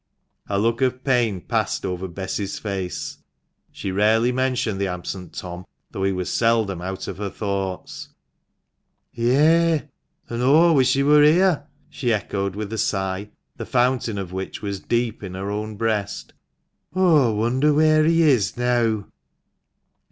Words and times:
A 0.49 0.57
look 0.57 0.81
of 0.81 1.03
pain 1.03 1.41
passed 1.41 1.85
over 1.85 2.07
Bess's 2.07 2.57
face. 2.57 3.19
She 3.71 3.91
rarely 3.91 4.31
mentioned 4.31 4.81
the 4.81 4.87
absent 4.87 5.33
Tom, 5.33 5.67
though 5.91 6.01
he 6.01 6.11
was 6.11 6.31
seldom 6.31 6.81
out 6.81 7.07
of 7.07 7.19
her 7.19 7.29
thoughts." 7.29 8.09
Yea, 9.13 9.87
an' 10.27 10.41
aw 10.41 10.71
wish 10.73 10.95
he 10.95 11.03
wur 11.03 11.21
here!" 11.21 11.67
she 11.91 12.11
echoed 12.11 12.55
with 12.55 12.73
a 12.73 12.79
sigh, 12.79 13.29
the 13.57 13.65
fountain 13.67 14.17
of 14.17 14.33
which 14.33 14.63
was 14.63 14.79
deep 14.79 15.21
in 15.21 15.35
her 15.35 15.51
own 15.51 15.75
breast. 15.77 16.33
"Aw 16.95 17.29
wonder 17.31 17.71
where 17.71 18.03
he 18.03 18.23
is 18.23 18.53
neaw." 18.57 19.03